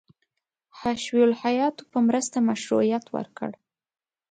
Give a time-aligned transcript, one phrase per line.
[0.79, 3.49] حشوي الهیاتو په مرسته مشروعیت ورکړ.